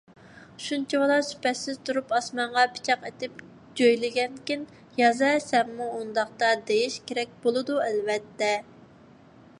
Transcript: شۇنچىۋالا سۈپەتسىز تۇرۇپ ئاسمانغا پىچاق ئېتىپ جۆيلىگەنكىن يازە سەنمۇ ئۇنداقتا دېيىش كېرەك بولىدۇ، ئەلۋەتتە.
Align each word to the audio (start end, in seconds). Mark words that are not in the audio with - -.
شۇنچىۋالا 0.67 1.17
سۈپەتسىز 1.27 1.75
تۇرۇپ 1.89 2.15
ئاسمانغا 2.19 2.63
پىچاق 2.77 3.05
ئېتىپ 3.09 3.45
جۆيلىگەنكىن 3.81 4.65
يازە 5.03 5.31
سەنمۇ 5.45 5.93
ئۇنداقتا 5.99 6.53
دېيىش 6.71 6.99
كېرەك 7.11 7.39
بولىدۇ، 7.45 7.81
ئەلۋەتتە. 7.87 8.55